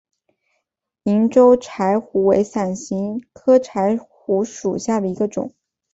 [1.03, 5.53] 银州柴胡为伞形科柴胡属下的一个种。